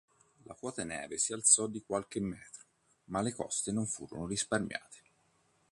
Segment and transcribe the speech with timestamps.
[0.49, 2.65] La quota neve si alzò di qualche metro,
[3.09, 4.97] ma le coste non furono risparmiate.